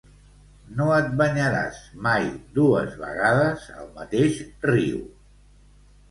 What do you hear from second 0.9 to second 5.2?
et banyaràs mai dues vegades al mateix riu.